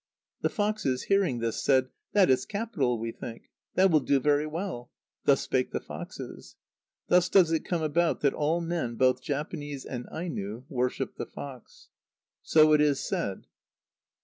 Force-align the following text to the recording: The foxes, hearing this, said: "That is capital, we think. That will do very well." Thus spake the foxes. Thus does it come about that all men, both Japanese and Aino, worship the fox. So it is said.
The 0.41 0.49
foxes, 0.49 1.03
hearing 1.03 1.37
this, 1.41 1.61
said: 1.61 1.89
"That 2.13 2.31
is 2.31 2.47
capital, 2.47 2.97
we 2.97 3.11
think. 3.11 3.51
That 3.75 3.91
will 3.91 3.99
do 3.99 4.19
very 4.19 4.47
well." 4.47 4.89
Thus 5.25 5.41
spake 5.41 5.69
the 5.69 5.79
foxes. 5.79 6.55
Thus 7.07 7.29
does 7.29 7.51
it 7.51 7.63
come 7.65 7.83
about 7.83 8.21
that 8.21 8.33
all 8.33 8.61
men, 8.61 8.95
both 8.95 9.21
Japanese 9.21 9.85
and 9.85 10.09
Aino, 10.11 10.65
worship 10.69 11.17
the 11.17 11.27
fox. 11.27 11.89
So 12.41 12.73
it 12.73 12.81
is 12.81 12.99
said. 12.99 13.45